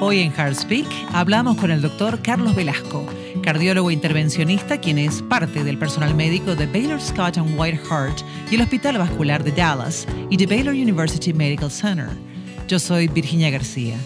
Hoy 0.00 0.20
en 0.20 0.54
Speak 0.54 0.86
hablamos 1.12 1.56
con 1.56 1.72
el 1.72 1.82
doctor 1.82 2.22
Carlos 2.22 2.54
Velasco, 2.54 3.04
cardiólogo 3.42 3.90
intervencionista, 3.90 4.80
quien 4.80 4.96
es 4.96 5.22
parte 5.22 5.64
del 5.64 5.76
personal 5.76 6.14
médico 6.14 6.54
de 6.54 6.66
Baylor 6.66 7.00
Scott 7.00 7.36
and 7.36 7.58
White 7.58 7.80
Heart 7.90 8.22
y 8.48 8.54
el 8.54 8.60
Hospital 8.60 8.98
Vascular 8.98 9.42
de 9.42 9.50
Dallas 9.50 10.06
y 10.30 10.36
de 10.36 10.46
Baylor 10.46 10.74
University 10.74 11.32
Medical 11.32 11.68
Center. 11.68 12.10
Yo 12.68 12.78
soy 12.78 13.08
Virginia 13.08 13.50
García. 13.50 13.96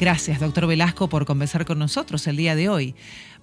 Gracias, 0.00 0.40
doctor 0.40 0.66
Velasco, 0.66 1.10
por 1.10 1.26
conversar 1.26 1.66
con 1.66 1.78
nosotros 1.78 2.26
el 2.26 2.38
día 2.38 2.56
de 2.56 2.70
hoy. 2.70 2.94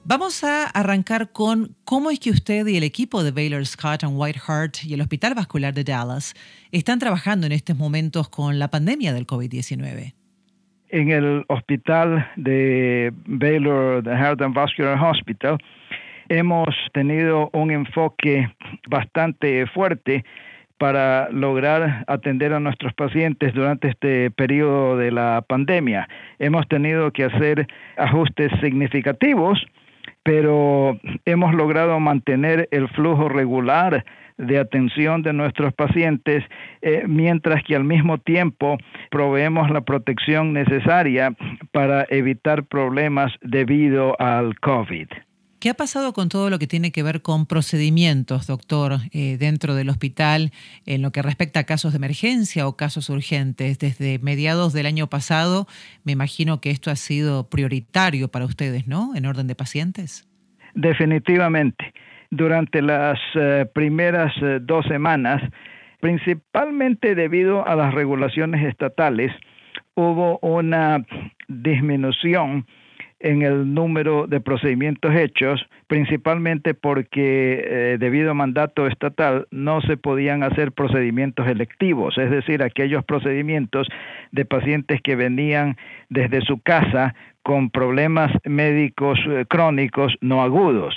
Vamos 0.03 0.43
a 0.43 0.65
arrancar 0.65 1.31
con 1.31 1.75
cómo 1.83 2.09
es 2.09 2.19
que 2.19 2.31
usted 2.31 2.65
y 2.65 2.77
el 2.77 2.83
equipo 2.83 3.23
de 3.23 3.29
Baylor 3.29 3.63
Scott 3.67 4.03
and 4.03 4.15
White 4.15 4.39
Heart 4.47 4.83
y 4.83 4.95
el 4.95 5.01
Hospital 5.01 5.35
Vascular 5.35 5.75
de 5.75 5.83
Dallas 5.83 6.33
están 6.71 6.97
trabajando 6.97 7.45
en 7.45 7.51
estos 7.51 7.77
momentos 7.77 8.29
con 8.29 8.57
la 8.57 8.71
pandemia 8.71 9.13
del 9.13 9.27
COVID-19 9.27 10.18
en 10.89 11.11
el 11.11 11.45
hospital 11.47 12.27
de 12.35 13.13
Baylor, 13.25 14.03
the 14.03 14.11
Heart 14.11 14.41
and 14.41 14.55
Vascular 14.55 14.97
Hospital, 15.01 15.57
hemos 16.29 16.69
tenido 16.93 17.49
un 17.53 17.71
enfoque 17.71 18.49
bastante 18.87 19.65
fuerte 19.67 20.23
para 20.77 21.29
lograr 21.31 22.05
atender 22.07 22.53
a 22.53 22.59
nuestros 22.59 22.93
pacientes 22.93 23.53
durante 23.53 23.89
este 23.89 24.31
periodo 24.31 24.97
de 24.97 25.11
la 25.11 25.43
pandemia. 25.45 26.07
Hemos 26.39 26.67
tenido 26.69 27.11
que 27.11 27.25
hacer 27.25 27.67
ajustes 27.97 28.51
significativos, 28.61 29.65
pero 30.23 30.99
hemos 31.25 31.53
logrado 31.53 31.99
mantener 31.99 32.67
el 32.71 32.87
flujo 32.89 33.29
regular 33.29 34.05
de 34.37 34.57
atención 34.57 35.21
de 35.21 35.33
nuestros 35.33 35.73
pacientes, 35.73 36.43
eh, 36.81 37.03
mientras 37.07 37.61
que 37.63 37.75
al 37.75 37.83
mismo 37.83 38.17
tiempo 38.17 38.77
proveemos 39.11 39.69
la 39.69 39.81
protección 39.81 40.53
necesaria 40.53 41.35
para 41.71 42.05
evitar 42.09 42.63
problemas 42.63 43.33
debido 43.41 44.19
al 44.19 44.57
COVID. 44.59 45.07
¿Qué 45.59 45.69
ha 45.69 45.73
pasado 45.73 46.13
con 46.13 46.29
todo 46.29 46.49
lo 46.49 46.57
que 46.57 46.67
tiene 46.67 46.93
que 46.93 47.03
ver 47.03 47.21
con 47.21 47.45
procedimientos, 47.45 48.47
doctor, 48.47 48.99
eh, 49.11 49.37
dentro 49.37 49.75
del 49.75 49.89
hospital 49.89 50.51
en 50.85 51.01
lo 51.01 51.11
que 51.11 51.21
respecta 51.21 51.59
a 51.59 51.63
casos 51.65 51.91
de 51.91 51.97
emergencia 51.97 52.65
o 52.65 52.77
casos 52.77 53.09
urgentes? 53.09 53.77
Desde 53.77 54.19
mediados 54.19 54.71
del 54.71 54.85
año 54.85 55.07
pasado, 55.07 55.67
me 56.05 56.13
imagino 56.13 56.61
que 56.61 56.71
esto 56.71 56.91
ha 56.91 56.95
sido 56.95 57.49
prioritario 57.49 58.29
para 58.29 58.45
ustedes, 58.45 58.87
¿no? 58.87 59.13
En 59.15 59.25
orden 59.25 59.47
de 59.47 59.55
pacientes. 59.55 60.29
Definitivamente 60.75 61.93
durante 62.31 62.81
las 62.81 63.19
eh, 63.35 63.65
primeras 63.73 64.31
eh, 64.41 64.59
dos 64.61 64.85
semanas, 64.85 65.41
principalmente 65.99 67.15
debido 67.15 67.67
a 67.67 67.75
las 67.75 67.93
regulaciones 67.93 68.65
estatales, 68.65 69.33
hubo 69.95 70.39
una 70.39 71.05
disminución 71.49 72.65
en 73.19 73.41
el 73.41 73.73
número 73.73 74.27
de 74.27 74.39
procedimientos 74.39 75.13
hechos, 75.15 75.65
principalmente 75.87 76.73
porque 76.73 77.63
eh, 77.65 77.97
debido 77.99 78.31
a 78.31 78.33
mandato 78.33 78.87
estatal 78.87 79.47
no 79.51 79.81
se 79.81 79.97
podían 79.97 80.43
hacer 80.43 80.71
procedimientos 80.71 81.47
electivos, 81.47 82.17
es 82.17 82.31
decir, 82.31 82.63
aquellos 82.63 83.03
procedimientos 83.03 83.87
de 84.31 84.45
pacientes 84.45 85.01
que 85.01 85.15
venían 85.15 85.77
desde 86.09 86.41
su 86.41 86.59
casa 86.61 87.15
con 87.43 87.69
problemas 87.69 88.31
médicos 88.45 89.19
crónicos 89.47 90.15
no 90.21 90.41
agudos 90.41 90.95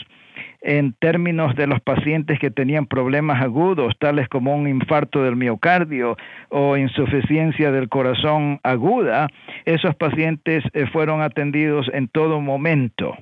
en 0.62 0.94
términos 0.94 1.54
de 1.56 1.66
los 1.66 1.80
pacientes 1.80 2.38
que 2.38 2.50
tenían 2.50 2.86
problemas 2.86 3.42
agudos, 3.42 3.94
tales 3.98 4.28
como 4.28 4.54
un 4.54 4.68
infarto 4.68 5.22
del 5.22 5.36
miocardio 5.36 6.16
o 6.50 6.76
insuficiencia 6.76 7.72
del 7.72 7.88
corazón 7.88 8.60
aguda, 8.62 9.28
esos 9.64 9.94
pacientes 9.96 10.64
eh, 10.72 10.86
fueron 10.92 11.20
atendidos 11.20 11.90
en 11.92 12.08
todo 12.08 12.40
momento. 12.40 13.16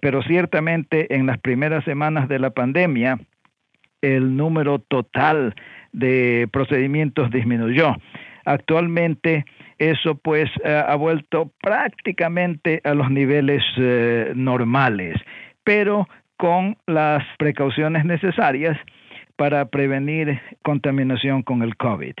Pero 0.00 0.22
ciertamente 0.22 1.14
en 1.14 1.26
las 1.26 1.38
primeras 1.38 1.84
semanas 1.84 2.28
de 2.28 2.38
la 2.38 2.50
pandemia, 2.50 3.18
el 4.02 4.36
número 4.36 4.80
total 4.80 5.54
de 5.92 6.48
procedimientos 6.52 7.30
disminuyó. 7.30 7.94
Actualmente 8.44 9.44
eso 9.78 10.16
pues 10.16 10.50
eh, 10.64 10.84
ha 10.86 10.94
vuelto 10.96 11.52
prácticamente 11.60 12.80
a 12.84 12.94
los 12.94 13.10
niveles 13.10 13.62
eh, 13.76 14.32
normales, 14.34 15.16
pero 15.64 16.08
con 16.36 16.76
las 16.86 17.24
precauciones 17.38 18.04
necesarias 18.04 18.78
para 19.36 19.66
prevenir 19.66 20.40
contaminación 20.62 21.42
con 21.42 21.62
el 21.62 21.76
COVID. 21.76 22.14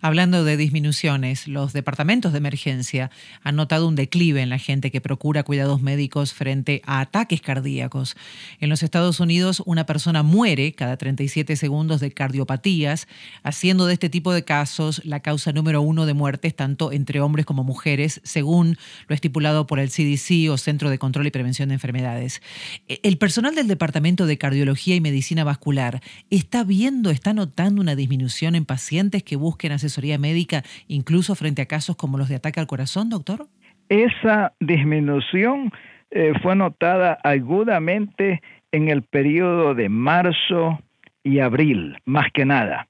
Hablando 0.00 0.44
de 0.44 0.56
disminuciones, 0.56 1.48
los 1.48 1.72
departamentos 1.72 2.32
de 2.32 2.38
emergencia 2.38 3.10
han 3.42 3.56
notado 3.56 3.88
un 3.88 3.94
declive 3.94 4.42
en 4.42 4.50
la 4.50 4.58
gente 4.58 4.90
que 4.90 5.00
procura 5.00 5.42
cuidados 5.42 5.80
médicos 5.80 6.34
frente 6.34 6.82
a 6.84 7.00
ataques 7.00 7.40
cardíacos. 7.40 8.16
En 8.60 8.68
los 8.68 8.82
Estados 8.82 9.20
Unidos, 9.20 9.62
una 9.66 9.86
persona 9.86 10.22
muere 10.22 10.72
cada 10.72 10.96
37 10.96 11.56
segundos 11.56 12.00
de 12.00 12.12
cardiopatías, 12.12 13.08
haciendo 13.42 13.86
de 13.86 13.94
este 13.94 14.08
tipo 14.08 14.32
de 14.32 14.44
casos 14.44 15.02
la 15.04 15.20
causa 15.20 15.52
número 15.52 15.80
uno 15.82 16.06
de 16.06 16.14
muertes 16.14 16.54
tanto 16.54 16.92
entre 16.92 17.20
hombres 17.20 17.46
como 17.46 17.64
mujeres, 17.64 18.20
según 18.24 18.76
lo 19.08 19.14
estipulado 19.14 19.66
por 19.66 19.78
el 19.78 19.90
CDC 19.90 20.50
o 20.50 20.58
Centro 20.58 20.90
de 20.90 20.98
Control 20.98 21.26
y 21.26 21.30
Prevención 21.30 21.68
de 21.68 21.74
Enfermedades. 21.74 22.42
El 22.88 23.18
personal 23.18 23.54
del 23.54 23.68
Departamento 23.68 24.26
de 24.26 24.38
Cardiología 24.38 24.94
y 24.94 25.00
Medicina 25.00 25.44
Vascular 25.44 26.02
está 26.30 26.64
viendo, 26.64 27.10
está 27.10 27.32
notando 27.32 27.80
una 27.80 27.96
disminución 27.96 28.54
en 28.54 28.64
pacientes 28.64 29.22
que 29.22 29.36
busquen 29.36 29.72
asesoría 29.86 30.18
médica, 30.18 30.62
incluso 30.88 31.34
frente 31.34 31.62
a 31.62 31.66
casos 31.66 31.96
como 31.96 32.18
los 32.18 32.28
de 32.28 32.36
ataque 32.36 32.60
al 32.60 32.66
corazón, 32.66 33.08
doctor? 33.08 33.46
Esa 33.88 34.52
disminución 34.60 35.72
eh, 36.10 36.32
fue 36.42 36.56
notada 36.56 37.18
agudamente 37.22 38.42
en 38.72 38.88
el 38.88 39.02
periodo 39.02 39.74
de 39.74 39.88
marzo 39.88 40.80
y 41.22 41.38
abril, 41.38 41.96
más 42.04 42.26
que 42.32 42.44
nada. 42.44 42.88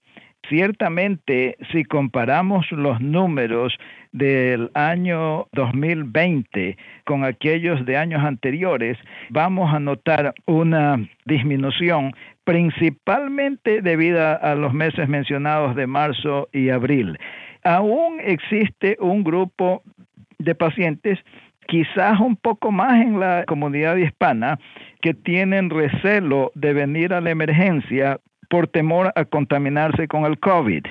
Ciertamente, 0.48 1.56
si 1.72 1.84
comparamos 1.84 2.70
los 2.70 3.00
números 3.00 3.76
del 4.12 4.70
año 4.74 5.46
2020 5.52 6.76
con 7.04 7.24
aquellos 7.24 7.84
de 7.84 7.96
años 7.96 8.22
anteriores, 8.22 8.96
vamos 9.30 9.74
a 9.74 9.80
notar 9.80 10.34
una 10.46 11.04
disminución 11.24 12.12
principalmente 12.44 13.82
debido 13.82 14.20
a 14.40 14.54
los 14.54 14.72
meses 14.72 15.08
mencionados 15.08 15.74
de 15.74 15.86
marzo 15.86 16.48
y 16.52 16.68
abril. 16.70 17.18
Aún 17.64 18.20
existe 18.20 18.96
un 19.00 19.24
grupo 19.24 19.82
de 20.38 20.54
pacientes 20.54 21.18
quizás 21.66 22.20
un 22.20 22.36
poco 22.36 22.70
más 22.70 23.02
en 23.02 23.18
la 23.18 23.44
comunidad 23.46 23.96
hispana, 23.96 24.58
que 25.00 25.14
tienen 25.14 25.70
recelo 25.70 26.52
de 26.54 26.72
venir 26.72 27.12
a 27.12 27.20
la 27.20 27.30
emergencia 27.30 28.20
por 28.48 28.68
temor 28.68 29.12
a 29.14 29.24
contaminarse 29.24 30.08
con 30.08 30.24
el 30.24 30.38
COVID. 30.38 30.84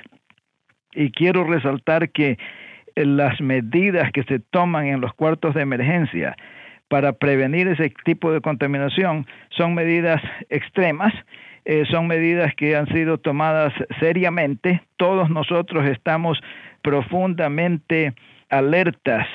Y 0.94 1.12
quiero 1.12 1.44
resaltar 1.44 2.10
que 2.12 2.38
las 2.96 3.42
medidas 3.42 4.12
que 4.12 4.24
se 4.24 4.40
toman 4.40 4.88
en 4.88 5.02
los 5.02 5.14
cuartos 5.14 5.54
de 5.54 5.62
emergencia 5.62 6.36
para 6.88 7.14
prevenir 7.14 7.68
ese 7.68 7.92
tipo 8.06 8.32
de 8.32 8.42
contaminación 8.42 9.26
son 9.50 9.74
medidas 9.74 10.22
extremas, 10.50 11.14
eh, 11.66 11.84
son 11.90 12.08
medidas 12.08 12.54
que 12.56 12.76
han 12.76 12.88
sido 12.88 13.18
tomadas 13.18 13.74
seriamente. 14.00 14.82
Todos 14.98 15.30
nosotros 15.30 15.88
estamos 15.88 16.40
profundamente 16.84 18.14
alertas 18.50 19.28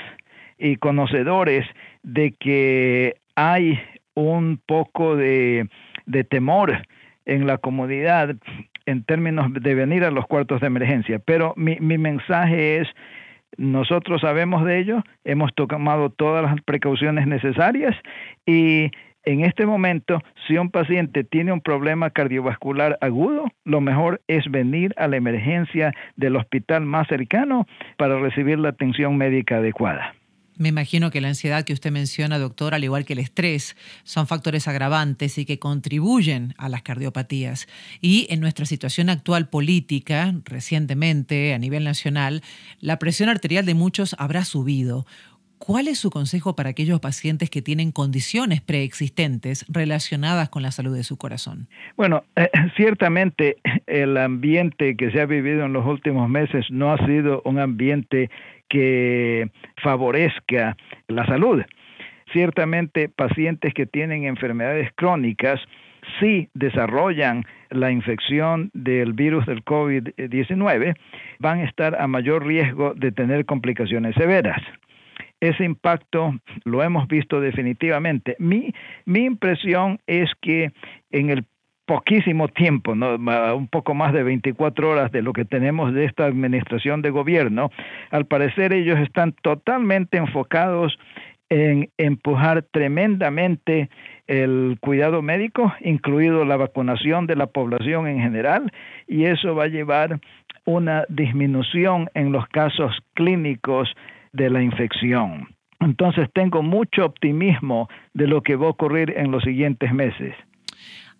y 0.58 0.76
conocedores 0.76 1.66
de 2.02 2.32
que 2.38 3.16
hay 3.34 3.80
un 4.14 4.60
poco 4.64 5.16
de, 5.16 5.68
de 6.06 6.24
temor 6.24 6.86
en 7.30 7.46
la 7.46 7.58
comunidad 7.58 8.34
en 8.86 9.04
términos 9.04 9.52
de 9.52 9.74
venir 9.74 10.04
a 10.04 10.10
los 10.10 10.26
cuartos 10.26 10.60
de 10.60 10.66
emergencia. 10.66 11.20
Pero 11.20 11.54
mi, 11.56 11.76
mi 11.80 11.96
mensaje 11.96 12.78
es, 12.78 12.88
nosotros 13.56 14.20
sabemos 14.20 14.64
de 14.64 14.80
ello, 14.80 15.02
hemos 15.24 15.54
tomado 15.54 16.10
todas 16.10 16.42
las 16.44 16.60
precauciones 16.62 17.26
necesarias 17.26 17.96
y 18.46 18.90
en 19.24 19.44
este 19.44 19.66
momento, 19.66 20.18
si 20.46 20.56
un 20.56 20.70
paciente 20.70 21.24
tiene 21.24 21.52
un 21.52 21.60
problema 21.60 22.10
cardiovascular 22.10 22.96
agudo, 23.00 23.44
lo 23.64 23.80
mejor 23.80 24.22
es 24.28 24.50
venir 24.50 24.94
a 24.96 25.08
la 25.08 25.16
emergencia 25.16 25.92
del 26.16 26.36
hospital 26.36 26.86
más 26.86 27.06
cercano 27.06 27.66
para 27.98 28.18
recibir 28.18 28.58
la 28.58 28.70
atención 28.70 29.18
médica 29.18 29.58
adecuada. 29.58 30.14
Me 30.60 30.68
imagino 30.68 31.10
que 31.10 31.22
la 31.22 31.28
ansiedad 31.28 31.64
que 31.64 31.72
usted 31.72 31.90
menciona, 31.90 32.38
doctor, 32.38 32.74
al 32.74 32.84
igual 32.84 33.06
que 33.06 33.14
el 33.14 33.18
estrés, 33.18 33.76
son 34.04 34.26
factores 34.26 34.68
agravantes 34.68 35.38
y 35.38 35.46
que 35.46 35.58
contribuyen 35.58 36.54
a 36.58 36.68
las 36.68 36.82
cardiopatías. 36.82 37.66
Y 38.02 38.26
en 38.28 38.40
nuestra 38.40 38.66
situación 38.66 39.08
actual 39.08 39.48
política, 39.48 40.34
recientemente 40.44 41.54
a 41.54 41.58
nivel 41.58 41.82
nacional, 41.82 42.42
la 42.78 42.98
presión 42.98 43.30
arterial 43.30 43.64
de 43.64 43.72
muchos 43.72 44.14
habrá 44.18 44.44
subido. 44.44 45.06
¿Cuál 45.60 45.88
es 45.88 45.98
su 45.98 46.08
consejo 46.08 46.56
para 46.56 46.70
aquellos 46.70 47.00
pacientes 47.00 47.50
que 47.50 47.60
tienen 47.60 47.92
condiciones 47.92 48.62
preexistentes 48.62 49.66
relacionadas 49.68 50.48
con 50.48 50.62
la 50.62 50.70
salud 50.70 50.96
de 50.96 51.02
su 51.02 51.18
corazón? 51.18 51.68
Bueno, 51.98 52.24
eh, 52.34 52.48
ciertamente 52.76 53.58
el 53.86 54.16
ambiente 54.16 54.96
que 54.96 55.10
se 55.10 55.20
ha 55.20 55.26
vivido 55.26 55.66
en 55.66 55.74
los 55.74 55.84
últimos 55.84 56.30
meses 56.30 56.64
no 56.70 56.90
ha 56.90 57.06
sido 57.06 57.42
un 57.44 57.58
ambiente 57.58 58.30
que 58.70 59.50
favorezca 59.82 60.78
la 61.08 61.26
salud. 61.26 61.60
Ciertamente 62.32 63.10
pacientes 63.10 63.74
que 63.74 63.84
tienen 63.84 64.24
enfermedades 64.24 64.90
crónicas 64.94 65.60
sí 66.20 66.48
desarrollan 66.54 67.44
la 67.68 67.90
infección 67.90 68.70
del 68.72 69.12
virus 69.12 69.44
del 69.44 69.62
COVID-19 69.62 70.96
van 71.38 71.58
a 71.58 71.64
estar 71.64 72.00
a 72.00 72.06
mayor 72.06 72.46
riesgo 72.46 72.94
de 72.94 73.12
tener 73.12 73.44
complicaciones 73.44 74.14
severas 74.14 74.62
ese 75.40 75.64
impacto 75.64 76.34
lo 76.64 76.82
hemos 76.82 77.08
visto 77.08 77.40
definitivamente. 77.40 78.36
Mi, 78.38 78.72
mi 79.04 79.24
impresión 79.24 79.98
es 80.06 80.30
que 80.40 80.72
en 81.10 81.30
el 81.30 81.44
poquísimo 81.86 82.46
tiempo, 82.46 82.92
un 82.92 83.68
poco 83.68 83.94
más 83.94 84.12
de 84.12 84.22
24 84.22 84.90
horas 84.90 85.10
de 85.10 85.22
lo 85.22 85.32
que 85.32 85.44
tenemos 85.44 85.92
de 85.92 86.04
esta 86.04 86.24
administración 86.24 87.02
de 87.02 87.10
gobierno, 87.10 87.72
al 88.12 88.26
parecer 88.26 88.72
ellos 88.72 89.00
están 89.00 89.32
totalmente 89.42 90.16
enfocados 90.16 90.96
en 91.48 91.90
empujar 91.98 92.62
tremendamente 92.70 93.90
el 94.28 94.78
cuidado 94.80 95.20
médico, 95.20 95.74
incluido 95.80 96.44
la 96.44 96.56
vacunación 96.56 97.26
de 97.26 97.34
la 97.34 97.48
población 97.48 98.06
en 98.06 98.20
general, 98.20 98.70
y 99.08 99.24
eso 99.24 99.56
va 99.56 99.64
a 99.64 99.68
llevar 99.68 100.20
una 100.64 101.04
disminución 101.08 102.08
en 102.14 102.30
los 102.30 102.46
casos 102.46 102.96
clínicos 103.14 103.92
de 104.32 104.50
la 104.50 104.62
infección. 104.62 105.48
Entonces 105.80 106.28
tengo 106.34 106.62
mucho 106.62 107.04
optimismo 107.04 107.88
de 108.12 108.26
lo 108.26 108.42
que 108.42 108.56
va 108.56 108.66
a 108.66 108.70
ocurrir 108.70 109.14
en 109.16 109.30
los 109.30 109.42
siguientes 109.42 109.92
meses. 109.92 110.34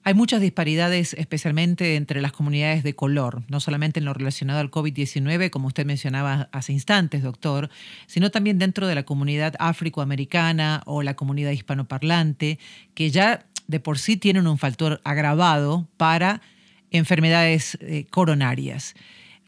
Hay 0.02 0.14
muchas 0.14 0.40
disparidades, 0.40 1.12
especialmente 1.12 1.96
entre 1.96 2.22
las 2.22 2.32
comunidades 2.32 2.82
de 2.82 2.94
color, 2.94 3.42
no 3.48 3.60
solamente 3.60 4.00
en 4.00 4.06
lo 4.06 4.14
relacionado 4.14 4.60
al 4.60 4.70
COVID-19, 4.70 5.50
como 5.50 5.66
usted 5.66 5.84
mencionaba 5.84 6.48
hace 6.52 6.72
instantes, 6.72 7.22
doctor, 7.22 7.68
sino 8.06 8.30
también 8.30 8.58
dentro 8.58 8.86
de 8.86 8.94
la 8.94 9.02
comunidad 9.02 9.54
afroamericana 9.58 10.82
o 10.86 11.02
la 11.02 11.16
comunidad 11.16 11.50
hispanoparlante, 11.50 12.58
que 12.94 13.10
ya 13.10 13.44
de 13.66 13.78
por 13.78 13.98
sí 13.98 14.16
tienen 14.16 14.46
un 14.46 14.56
factor 14.56 15.02
agravado 15.04 15.86
para 15.98 16.40
enfermedades 16.90 17.76
eh, 17.82 18.06
coronarias. 18.10 18.94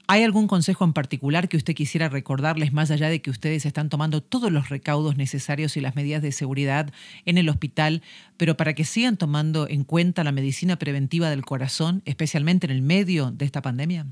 ¿Hay 0.08 0.24
algún 0.24 0.48
consejo 0.48 0.84
en 0.84 0.92
particular 0.92 1.48
que 1.48 1.56
usted 1.56 1.74
quisiera 1.74 2.08
recordarles 2.08 2.72
más 2.72 2.90
allá 2.90 3.08
de 3.08 3.22
que 3.22 3.30
ustedes 3.30 3.64
están 3.64 3.88
tomando 3.88 4.20
todos 4.20 4.50
los 4.50 4.68
recaudos 4.68 5.16
necesarios 5.16 5.76
y 5.76 5.80
las 5.80 5.94
medidas 5.94 6.22
de 6.22 6.32
seguridad 6.32 6.92
en 7.24 7.38
el 7.38 7.48
hospital, 7.48 8.02
pero 8.36 8.56
para 8.56 8.74
que 8.74 8.84
sigan 8.84 9.16
tomando 9.16 9.68
en 9.68 9.84
cuenta 9.84 10.24
la 10.24 10.32
medicina 10.32 10.76
preventiva 10.76 11.30
del 11.30 11.44
corazón, 11.44 12.02
especialmente 12.04 12.66
en 12.66 12.72
el 12.72 12.82
medio 12.82 13.30
de 13.30 13.44
esta 13.44 13.62
pandemia? 13.62 14.06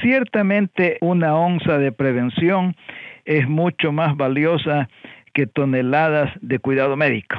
Ciertamente 0.00 0.98
una 1.00 1.34
onza 1.34 1.78
de 1.78 1.92
prevención 1.92 2.76
es 3.24 3.48
mucho 3.48 3.92
más 3.92 4.16
valiosa 4.16 4.88
que 5.34 5.46
toneladas 5.46 6.32
de 6.40 6.60
cuidado 6.60 6.96
médico. 6.96 7.36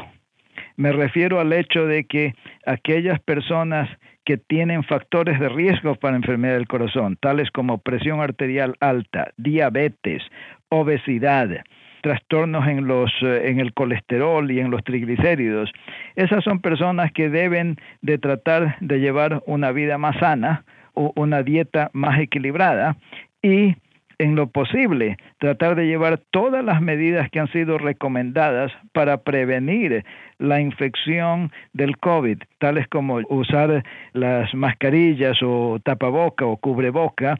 Me 0.75 0.91
refiero 0.91 1.39
al 1.39 1.53
hecho 1.53 1.87
de 1.87 2.03
que 2.03 2.35
aquellas 2.65 3.19
personas 3.21 3.89
que 4.27 4.35
tienen 4.35 4.83
factores 4.83 5.39
de 5.39 5.47
riesgo 5.47 5.95
para 5.95 6.17
enfermedad 6.17 6.55
del 6.55 6.67
corazón, 6.67 7.17
tales 7.21 7.49
como 7.49 7.77
presión 7.77 8.19
arterial 8.19 8.75
alta, 8.81 9.31
diabetes, 9.37 10.21
obesidad, 10.67 11.63
trastornos 12.01 12.67
en 12.67 12.87
los 12.87 13.09
eh, 13.21 13.43
en 13.45 13.61
el 13.61 13.73
colesterol 13.73 14.51
y 14.51 14.59
en 14.59 14.69
los 14.69 14.83
triglicéridos. 14.83 15.71
Esas 16.17 16.43
son 16.43 16.59
personas 16.59 17.13
que 17.13 17.29
deben 17.29 17.77
de 18.01 18.17
tratar 18.17 18.75
de 18.81 18.99
llevar 18.99 19.41
una 19.45 19.71
vida 19.71 19.97
más 19.97 20.17
sana 20.17 20.65
o 20.93 21.13
una 21.15 21.41
dieta 21.41 21.89
más 21.93 22.19
equilibrada 22.19 22.97
y 23.41 23.77
en 24.19 24.35
lo 24.35 24.47
posible, 24.47 25.17
tratar 25.37 25.75
de 25.75 25.85
llevar 25.85 26.19
todas 26.31 26.63
las 26.63 26.81
medidas 26.81 27.29
que 27.29 27.39
han 27.39 27.51
sido 27.51 27.77
recomendadas 27.77 28.71
para 28.91 29.17
prevenir 29.17 30.03
la 30.39 30.59
infección 30.59 31.51
del 31.73 31.97
COVID, 31.97 32.39
tales 32.57 32.87
como 32.87 33.19
usar 33.29 33.83
las 34.13 34.53
mascarillas 34.55 35.37
o 35.43 35.79
tapaboca 35.83 36.45
o 36.45 36.57
cubreboca, 36.57 37.37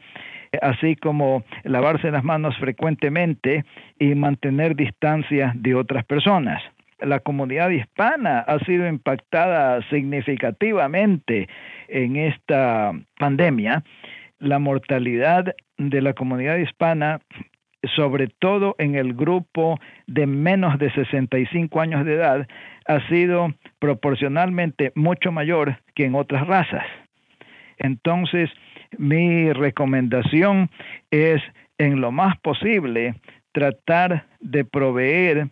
así 0.62 0.96
como 0.96 1.42
lavarse 1.64 2.10
las 2.10 2.24
manos 2.24 2.56
frecuentemente 2.58 3.64
y 3.98 4.14
mantener 4.14 4.76
distancia 4.76 5.52
de 5.56 5.74
otras 5.74 6.04
personas. 6.04 6.62
La 7.00 7.20
comunidad 7.20 7.70
hispana 7.70 8.40
ha 8.40 8.58
sido 8.60 8.88
impactada 8.88 9.82
significativamente 9.88 11.48
en 11.88 12.16
esta 12.16 12.92
pandemia 13.18 13.84
la 14.38 14.58
mortalidad 14.58 15.54
de 15.76 16.02
la 16.02 16.12
comunidad 16.12 16.56
hispana, 16.56 17.20
sobre 17.94 18.28
todo 18.28 18.74
en 18.78 18.94
el 18.94 19.14
grupo 19.14 19.78
de 20.06 20.26
menos 20.26 20.78
de 20.78 20.90
65 20.92 21.80
años 21.80 22.04
de 22.04 22.14
edad, 22.14 22.48
ha 22.86 23.06
sido 23.08 23.54
proporcionalmente 23.78 24.92
mucho 24.94 25.32
mayor 25.32 25.78
que 25.94 26.04
en 26.04 26.14
otras 26.14 26.46
razas. 26.46 26.84
Entonces, 27.78 28.50
mi 28.96 29.52
recomendación 29.52 30.70
es, 31.10 31.40
en 31.78 32.00
lo 32.00 32.10
más 32.10 32.38
posible, 32.38 33.14
tratar 33.52 34.26
de 34.40 34.64
proveer 34.64 35.48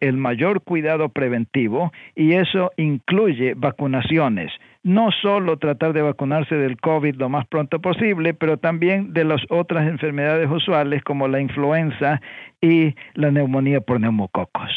el 0.00 0.16
mayor 0.16 0.62
cuidado 0.62 1.08
preventivo 1.08 1.92
y 2.14 2.32
eso 2.32 2.72
incluye 2.76 3.54
vacunaciones. 3.54 4.52
No 4.84 5.08
solo 5.22 5.58
tratar 5.58 5.94
de 5.94 6.02
vacunarse 6.02 6.54
del 6.56 6.78
COVID 6.78 7.16
lo 7.16 7.30
más 7.30 7.46
pronto 7.46 7.80
posible, 7.80 8.34
pero 8.34 8.58
también 8.58 9.14
de 9.14 9.24
las 9.24 9.40
otras 9.48 9.88
enfermedades 9.88 10.48
usuales 10.50 11.02
como 11.02 11.26
la 11.26 11.40
influenza 11.40 12.20
y 12.60 12.94
la 13.14 13.30
neumonía 13.30 13.80
por 13.80 13.98
neumococos. 13.98 14.70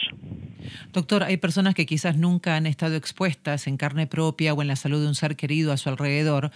Doctor, 0.93 1.23
hay 1.23 1.35
personas 1.35 1.75
que 1.75 1.85
quizás 1.85 2.17
nunca 2.17 2.55
han 2.55 2.65
estado 2.65 2.95
expuestas 2.95 3.67
en 3.67 3.75
carne 3.75 4.07
propia 4.07 4.53
o 4.53 4.61
en 4.61 4.69
la 4.69 4.77
salud 4.77 5.01
de 5.01 5.09
un 5.09 5.15
ser 5.15 5.35
querido 5.35 5.73
a 5.73 5.77
su 5.77 5.89
alrededor 5.89 6.51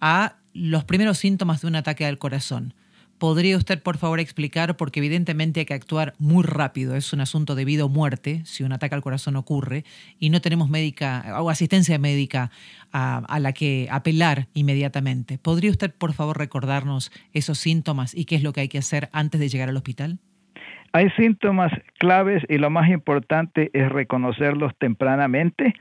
a 0.00 0.34
los 0.52 0.84
primeros 0.84 1.18
síntomas 1.18 1.62
de 1.62 1.68
un 1.68 1.76
ataque 1.76 2.06
al 2.06 2.18
corazón. 2.18 2.74
¿Podría 3.18 3.56
usted, 3.56 3.82
por 3.82 3.96
favor, 3.96 4.20
explicar? 4.20 4.76
Porque 4.76 5.00
evidentemente 5.00 5.60
hay 5.60 5.66
que 5.66 5.74
actuar 5.74 6.12
muy 6.18 6.44
rápido. 6.44 6.94
Es 6.94 7.14
un 7.14 7.20
asunto 7.20 7.54
de 7.54 7.64
vida 7.64 7.84
o 7.84 7.88
muerte 7.88 8.42
si 8.44 8.62
un 8.62 8.72
ataque 8.72 8.94
al 8.94 9.02
corazón 9.02 9.36
ocurre 9.36 9.84
y 10.18 10.28
no 10.28 10.42
tenemos 10.42 10.68
médica 10.68 11.24
o 11.40 11.48
asistencia 11.48 11.98
médica 11.98 12.50
a, 12.92 13.18
a, 13.18 13.40
la 13.40 13.52
que 13.52 13.88
apelar 13.90 14.48
inmediatamente. 14.52 15.38
¿Podría 15.38 15.70
usted, 15.70 15.94
por 15.94 16.12
favor, 16.12 16.36
recordarnos 16.36 17.10
esos 17.32 17.58
síntomas 17.58 18.14
y 18.14 18.26
qué 18.26 18.36
es 18.36 18.42
lo 18.42 18.52
que 18.52 18.60
hay 18.60 18.68
que 18.68 18.78
hacer 18.78 19.08
antes 19.12 19.40
de 19.40 19.48
llegar 19.48 19.70
al 19.70 19.76
hospital? 19.76 20.18
Hay 20.92 21.10
síntomas 21.10 21.72
claves 21.98 22.42
y 22.48 22.58
lo 22.58 22.70
más 22.70 22.90
importante 22.90 23.70
es 23.72 23.88
reconocerlos 23.88 24.72
tempranamente 24.78 25.74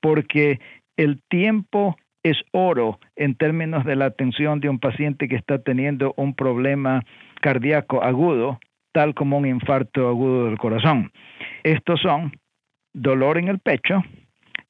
porque 0.00 0.60
el 0.96 1.20
tiempo 1.28 1.96
es 2.30 2.36
oro 2.50 2.98
en 3.14 3.36
términos 3.36 3.84
de 3.84 3.96
la 3.96 4.06
atención 4.06 4.60
de 4.60 4.68
un 4.68 4.78
paciente 4.78 5.28
que 5.28 5.36
está 5.36 5.58
teniendo 5.58 6.12
un 6.16 6.34
problema 6.34 7.04
cardíaco 7.40 8.02
agudo, 8.02 8.58
tal 8.92 9.14
como 9.14 9.38
un 9.38 9.46
infarto 9.46 10.08
agudo 10.08 10.46
del 10.46 10.58
corazón. 10.58 11.12
Estos 11.62 12.00
son 12.00 12.32
dolor 12.92 13.38
en 13.38 13.48
el 13.48 13.58
pecho, 13.60 14.02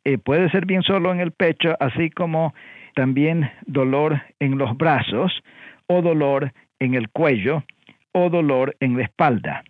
eh, 0.04 0.18
puede 0.18 0.50
ser 0.50 0.66
bien 0.66 0.82
solo 0.82 1.12
en 1.12 1.20
el 1.20 1.32
pecho, 1.32 1.76
así 1.80 2.10
como 2.10 2.54
también 2.94 3.50
dolor 3.66 4.20
en 4.38 4.58
los 4.58 4.76
brazos 4.76 5.42
o 5.86 6.02
dolor 6.02 6.52
en 6.78 6.94
el 6.94 7.08
cuello 7.10 7.64
o 8.12 8.28
dolor 8.28 8.76
en 8.80 8.96
la 8.96 9.04
espalda 9.04 9.62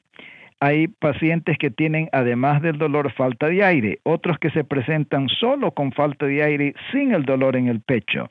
hay 0.66 0.88
pacientes 0.88 1.58
que 1.58 1.70
tienen, 1.70 2.08
además 2.10 2.60
del 2.60 2.76
dolor, 2.76 3.12
falta 3.12 3.46
de 3.46 3.62
aire, 3.62 4.00
otros 4.02 4.36
que 4.40 4.50
se 4.50 4.64
presentan 4.64 5.28
solo 5.28 5.70
con 5.70 5.92
falta 5.92 6.26
de 6.26 6.42
aire 6.42 6.74
sin 6.90 7.14
el 7.14 7.24
dolor 7.24 7.54
en 7.56 7.68
el 7.68 7.80
pecho. 7.80 8.30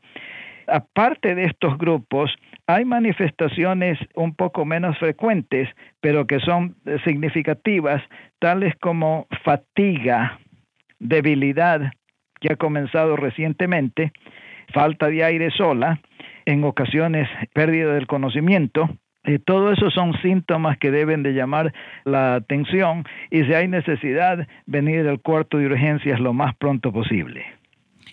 Aparte 0.67 1.33
de 1.33 1.45
estos 1.45 1.77
grupos, 1.77 2.35
hay 2.67 2.83
manifestaciones 2.83 3.97
un 4.15 4.35
poco 4.35 4.65
menos 4.65 4.97
frecuentes, 4.97 5.69
pero 6.01 6.27
que 6.27 6.41
son 6.41 6.75
significativas, 7.05 8.03
tales 8.39 8.73
como 8.81 9.27
fatiga, 9.45 10.37
debilidad, 10.99 11.93
que 12.41 12.51
ha 12.51 12.57
comenzado 12.57 13.15
recientemente, 13.15 14.11
falta 14.73 15.07
de 15.07 15.23
aire 15.23 15.51
sola, 15.51 16.01
en 16.45 16.65
ocasiones 16.65 17.29
pérdida 17.53 17.93
del 17.93 18.07
conocimiento, 18.07 18.89
y 19.27 19.39
todo 19.39 19.71
eso 19.71 19.89
son 19.91 20.13
síntomas 20.21 20.77
que 20.77 20.91
deben 20.91 21.23
de 21.23 21.33
llamar 21.33 21.73
la 22.03 22.35
atención 22.35 23.05
y 23.31 23.43
si 23.43 23.53
hay 23.53 23.67
necesidad, 23.67 24.47
venir 24.65 25.03
del 25.03 25.19
cuarto 25.19 25.57
de 25.57 25.67
urgencias 25.67 26.19
lo 26.19 26.33
más 26.33 26.55
pronto 26.55 26.91
posible. 26.91 27.45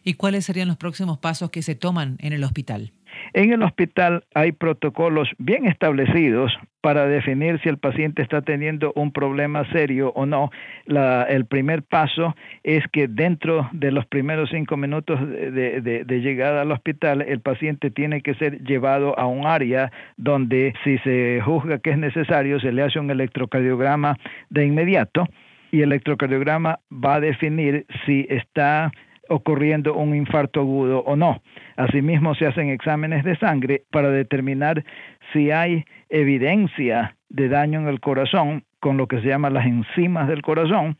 ¿Y 0.04 0.14
cuáles 0.14 0.44
serían 0.44 0.68
los 0.68 0.76
próximos 0.76 1.18
pasos 1.18 1.50
que 1.50 1.62
se 1.62 1.74
toman 1.74 2.16
en 2.20 2.32
el 2.32 2.42
hospital? 2.42 2.92
En 3.32 3.52
el 3.52 3.62
hospital 3.62 4.24
hay 4.34 4.52
protocolos 4.52 5.28
bien 5.38 5.66
establecidos 5.66 6.52
para 6.80 7.06
definir 7.06 7.60
si 7.62 7.68
el 7.68 7.78
paciente 7.78 8.22
está 8.22 8.42
teniendo 8.42 8.92
un 8.96 9.12
problema 9.12 9.64
serio 9.70 10.12
o 10.14 10.26
no. 10.26 10.50
el 10.86 11.46
primer 11.46 11.82
paso 11.84 12.34
es 12.64 12.84
que 12.92 13.06
dentro 13.08 13.68
de 13.72 13.92
los 13.92 14.04
primeros 14.06 14.50
cinco 14.50 14.76
minutos 14.76 15.20
de, 15.28 15.80
de, 15.80 16.20
llegada 16.20 16.62
al 16.62 16.72
hospital, 16.72 17.22
el 17.22 17.40
paciente 17.40 17.90
tiene 17.90 18.20
que 18.20 18.34
ser 18.34 18.62
llevado 18.64 19.18
a 19.18 19.26
un 19.26 19.46
área 19.46 19.92
donde 20.16 20.74
si 20.82 20.98
se 20.98 21.40
juzga 21.44 21.78
que 21.78 21.90
es 21.90 21.98
necesario, 21.98 22.58
se 22.58 22.72
le 22.72 22.82
hace 22.82 22.98
un 22.98 23.10
electrocardiograma 23.10 24.18
de 24.50 24.66
inmediato 24.66 25.28
y 25.70 25.78
el 25.78 25.92
electrocardiograma 25.92 26.80
va 26.92 27.14
a 27.14 27.20
definir 27.20 27.86
si 28.04 28.26
está 28.28 28.92
ocurriendo 29.32 29.94
un 29.94 30.14
infarto 30.14 30.60
agudo 30.60 31.00
o 31.00 31.16
no. 31.16 31.42
Asimismo, 31.76 32.34
se 32.34 32.46
hacen 32.46 32.68
exámenes 32.68 33.24
de 33.24 33.36
sangre 33.36 33.84
para 33.90 34.10
determinar 34.10 34.84
si 35.32 35.50
hay 35.50 35.84
evidencia 36.08 37.16
de 37.28 37.48
daño 37.48 37.80
en 37.80 37.88
el 37.88 38.00
corazón 38.00 38.64
con 38.80 38.96
lo 38.96 39.06
que 39.06 39.20
se 39.20 39.28
llama 39.28 39.50
las 39.50 39.66
enzimas 39.66 40.28
del 40.28 40.42
corazón 40.42 40.98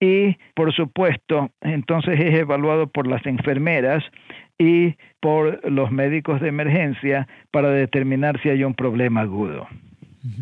y, 0.00 0.36
por 0.54 0.72
supuesto, 0.72 1.50
entonces 1.60 2.18
es 2.20 2.34
evaluado 2.34 2.86
por 2.86 3.06
las 3.06 3.24
enfermeras 3.26 4.04
y 4.58 4.94
por 5.20 5.68
los 5.70 5.90
médicos 5.90 6.40
de 6.40 6.48
emergencia 6.48 7.28
para 7.50 7.70
determinar 7.70 8.40
si 8.42 8.48
hay 8.48 8.64
un 8.64 8.74
problema 8.74 9.22
agudo. 9.22 9.66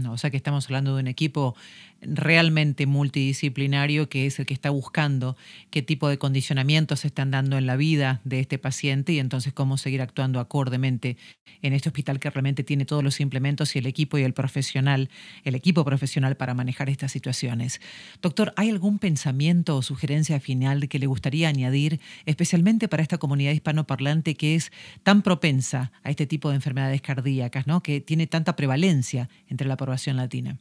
O 0.08 0.16
sea 0.16 0.30
que 0.30 0.36
estamos 0.36 0.66
hablando 0.66 0.94
de 0.94 1.02
un 1.02 1.06
equipo 1.06 1.54
realmente 2.00 2.86
multidisciplinario 2.86 4.08
que 4.08 4.26
es 4.26 4.38
el 4.38 4.46
que 4.46 4.54
está 4.54 4.70
buscando 4.70 5.36
qué 5.70 5.82
tipo 5.82 6.08
de 6.08 6.18
condicionamientos 6.18 7.00
se 7.00 7.08
están 7.08 7.30
dando 7.30 7.56
en 7.58 7.66
la 7.66 7.76
vida 7.76 8.20
de 8.24 8.40
este 8.40 8.58
paciente 8.58 9.12
y 9.12 9.18
entonces 9.18 9.52
cómo 9.52 9.78
seguir 9.78 10.02
actuando 10.02 10.40
acordemente 10.40 11.16
en 11.62 11.72
este 11.72 11.88
hospital 11.88 12.20
que 12.20 12.30
realmente 12.30 12.64
tiene 12.64 12.84
todos 12.84 13.02
los 13.02 13.20
implementos 13.20 13.74
y 13.74 13.78
el 13.78 13.86
equipo 13.86 14.18
y 14.18 14.22
el 14.22 14.34
profesional, 14.34 15.08
el 15.44 15.54
equipo 15.54 15.84
profesional 15.84 16.36
para 16.36 16.54
manejar 16.54 16.90
estas 16.90 17.12
situaciones. 17.12 17.80
Doctor, 18.22 18.52
¿hay 18.56 18.70
algún 18.70 18.98
pensamiento 18.98 19.76
o 19.76 19.82
sugerencia 19.82 20.38
final 20.40 20.88
que 20.88 20.98
le 20.98 21.06
gustaría 21.06 21.48
añadir, 21.48 22.00
especialmente 22.26 22.88
para 22.88 23.02
esta 23.02 23.18
comunidad 23.18 23.52
hispanoparlante 23.52 24.34
que 24.34 24.54
es 24.54 24.70
tan 25.02 25.22
propensa 25.22 25.92
a 26.02 26.10
este 26.10 26.26
tipo 26.26 26.50
de 26.50 26.56
enfermedades 26.56 27.00
cardíacas, 27.00 27.66
¿no? 27.66 27.82
que 27.82 28.00
tiene 28.00 28.26
tanta 28.26 28.56
prevalencia 28.56 29.28
entre 29.48 29.66
la 29.66 29.76
población 29.76 30.16
latina? 30.16 30.58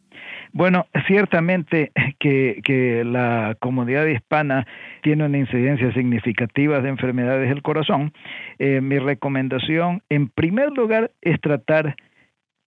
Bueno, 0.52 0.88
ciertamente 1.08 1.92
que, 2.20 3.04
la 3.06 3.56
comunidad 3.60 4.06
hispana 4.06 4.66
tiene 5.02 5.26
una 5.26 5.38
incidencia 5.38 5.94
significativa 5.94 6.82
de 6.82 6.90
enfermedades 6.90 7.50
del 7.50 7.62
corazón. 7.62 8.14
Eh, 8.60 8.82
mi 8.82 8.98
recomendación, 9.00 10.02
en 10.10 10.30
primer 10.30 10.72
lugar, 10.72 11.12
es 11.22 11.40
tratar 11.42 11.96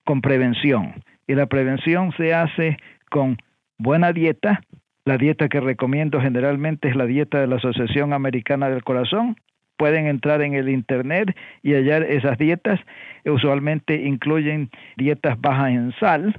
con 0.05 0.21
prevención. 0.21 0.95
Y 1.27 1.35
la 1.35 1.47
prevención 1.47 2.13
se 2.17 2.35
hace 2.35 2.77
con 3.11 3.39
buena 3.79 4.13
dieta. 4.13 4.61
La 5.05 5.17
dieta 5.17 5.49
que 5.49 5.61
recomiendo 5.61 6.21
generalmente 6.21 6.89
es 6.89 6.97
la 6.97 7.07
dieta 7.07 7.41
de 7.41 7.47
la 7.47 7.57
Asociación 7.57 8.13
Americana 8.13 8.69
del 8.69 8.85
Corazón, 8.85 9.37
pueden 9.79 10.07
entrar 10.07 10.43
en 10.43 10.53
el 10.53 10.69
internet 10.69 11.35
y 11.63 11.73
hallar 11.73 12.03
esas 12.03 12.37
dietas. 12.37 12.79
Usualmente 13.25 13.95
incluyen 14.03 14.69
dietas 14.97 15.41
bajas 15.41 15.71
en 15.71 15.95
sal, 15.99 16.39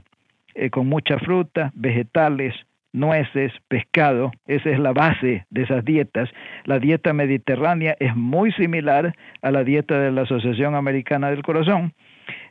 eh, 0.56 0.70
con 0.70 0.88
mucha 0.88 1.18
fruta, 1.20 1.72
vegetales, 1.76 2.56
nueces, 2.92 3.52
pescado, 3.68 4.32
esa 4.48 4.70
es 4.70 4.80
la 4.80 4.94
base 4.94 5.46
de 5.50 5.62
esas 5.64 5.86
dietas. 5.86 6.30
La 6.66 6.80
dieta 6.80 7.14
mediterránea 7.14 7.96
es 8.00 8.16
muy 8.16 8.52
similar 8.54 9.16
a 9.42 9.52
la 9.52 9.64
dieta 9.64 10.00
de 10.00 10.12
la 10.12 10.24
Asociación 10.24 10.76
Americana 10.76 11.30
del 11.30 11.44
Corazón. 11.44 11.94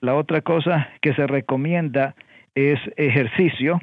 La 0.01 0.15
otra 0.15 0.41
cosa 0.41 0.89
que 1.01 1.15
se 1.15 1.27
recomienda 1.27 2.15
es 2.55 2.79
ejercicio. 2.97 3.81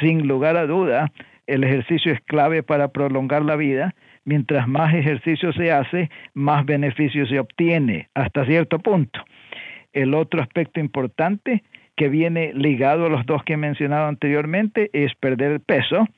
Sin 0.00 0.26
lugar 0.26 0.56
a 0.56 0.66
duda, 0.66 1.12
el 1.46 1.64
ejercicio 1.64 2.12
es 2.12 2.20
clave 2.22 2.62
para 2.62 2.88
prolongar 2.88 3.44
la 3.44 3.56
vida. 3.56 3.94
Mientras 4.24 4.68
más 4.68 4.94
ejercicio 4.94 5.52
se 5.52 5.72
hace, 5.72 6.10
más 6.34 6.64
beneficio 6.64 7.26
se 7.26 7.40
obtiene 7.40 8.08
hasta 8.14 8.46
cierto 8.46 8.78
punto. 8.78 9.20
El 9.92 10.14
otro 10.14 10.40
aspecto 10.40 10.80
importante 10.80 11.62
que 12.02 12.08
viene 12.08 12.52
ligado 12.52 13.06
a 13.06 13.08
los 13.08 13.24
dos 13.26 13.44
que 13.44 13.52
he 13.52 13.56
mencionado 13.56 14.08
anteriormente 14.08 14.90
es 14.92 15.14
perder 15.14 15.60
peso 15.60 16.08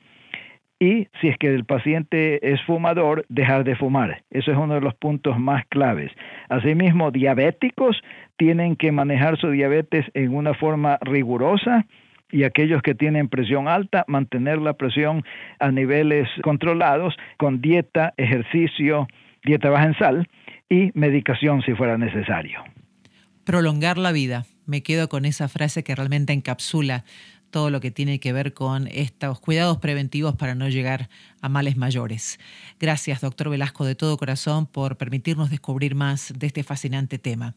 y 0.79 1.09
si 1.21 1.27
es 1.27 1.37
que 1.37 1.53
el 1.53 1.63
paciente 1.63 2.51
es 2.51 2.59
fumador, 2.63 3.23
dejar 3.29 3.63
de 3.65 3.75
fumar. 3.75 4.23
Eso 4.31 4.51
es 4.51 4.57
uno 4.57 4.73
de 4.73 4.81
los 4.81 4.95
puntos 4.95 5.37
más 5.37 5.63
claves. 5.67 6.11
Asimismo, 6.49 7.11
diabéticos 7.11 8.01
tienen 8.35 8.75
que 8.75 8.91
manejar 8.91 9.37
su 9.37 9.51
diabetes 9.51 10.07
en 10.15 10.35
una 10.35 10.55
forma 10.55 10.97
rigurosa 11.01 11.85
y 12.31 12.45
aquellos 12.45 12.81
que 12.81 12.95
tienen 12.95 13.29
presión 13.29 13.67
alta, 13.67 14.05
mantener 14.07 14.57
la 14.57 14.73
presión 14.73 15.23
a 15.59 15.69
niveles 15.69 16.27
controlados 16.41 17.15
con 17.37 17.61
dieta, 17.61 18.15
ejercicio, 18.17 19.07
dieta 19.43 19.69
baja 19.69 19.85
en 19.85 19.97
sal 19.99 20.27
y 20.67 20.89
medicación 20.95 21.61
si 21.61 21.75
fuera 21.75 21.99
necesario. 21.99 22.63
Prolongar 23.45 23.99
la 23.99 24.11
vida 24.11 24.47
me 24.65 24.81
quedo 24.81 25.07
con 25.07 25.23
esa 25.23 25.47
frase 25.47 25.83
que 25.83 25.93
realmente 25.93 26.33
encapsula 26.33 27.05
todo 27.51 27.69
lo 27.69 27.79
que 27.79 27.91
tiene 27.91 28.19
que 28.19 28.33
ver 28.33 28.55
con 28.55 28.87
estos 28.87 29.39
cuidados 29.39 29.77
preventivos 29.77 30.35
para 30.35 30.55
no 30.55 30.67
llegar 30.67 31.09
a 31.41 31.47
males 31.47 31.77
mayores. 31.77 32.39
Gracias, 32.79 33.21
doctor 33.21 33.49
Velasco, 33.49 33.85
de 33.85 33.93
todo 33.93 34.17
corazón, 34.17 34.65
por 34.65 34.97
permitirnos 34.97 35.51
descubrir 35.51 35.93
más 35.93 36.33
de 36.35 36.47
este 36.47 36.63
fascinante 36.63 37.19
tema. 37.19 37.53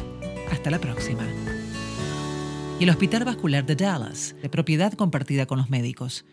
Hasta 0.53 0.71
la 0.71 0.79
próxima. 0.79 1.27
Y 2.79 2.85
el 2.85 2.91
Hospital 2.91 3.25
Vascular 3.25 3.67
de 3.67 3.75
Dallas, 3.75 4.37
de 4.41 4.49
propiedad 4.49 4.93
compartida 4.93 5.47
con 5.47 5.59
los 5.59 5.71
médicos. 5.71 6.25